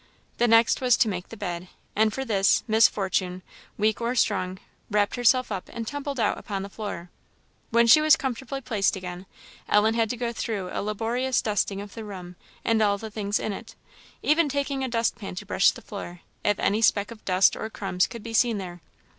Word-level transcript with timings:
The 0.39 0.47
next 0.47 0.81
was 0.81 0.97
to 0.97 1.07
make 1.07 1.29
the 1.29 1.37
bed; 1.37 1.67
and 1.95 2.11
for 2.11 2.25
this 2.25 2.63
Miss 2.67 2.87
Fortune, 2.87 3.43
weak 3.77 4.01
or 4.01 4.15
strong, 4.15 4.57
wrapped 4.89 5.15
herself 5.15 5.51
up 5.51 5.69
and 5.71 5.87
tumbled 5.87 6.19
out 6.19 6.39
upon 6.39 6.63
the 6.63 6.71
floor. 6.71 7.11
When 7.69 7.85
she 7.85 8.01
was 8.01 8.15
comfortably 8.15 8.61
placed 8.61 8.95
again, 8.95 9.27
Ellen 9.69 9.93
had 9.93 10.09
to 10.09 10.17
go 10.17 10.33
through 10.33 10.69
a 10.73 10.81
laborious 10.81 11.39
dusting 11.39 11.81
of 11.81 11.93
the 11.93 12.03
room 12.03 12.35
and 12.65 12.81
all 12.81 12.97
the 12.97 13.11
things 13.11 13.37
in 13.39 13.53
it, 13.53 13.75
even 14.23 14.49
taking 14.49 14.83
a 14.83 14.87
dustpan 14.87 15.29
and 15.37 15.45
brush 15.45 15.67
to 15.67 15.75
the 15.75 15.81
floor, 15.83 16.21
if 16.43 16.57
any 16.59 16.81
speck 16.81 17.11
of 17.11 17.23
dust 17.23 17.55
or 17.55 17.69
crumbs 17.69 18.07
could 18.07 18.23
be 18.23 18.33
seen 18.33 18.57
there. 18.57 18.81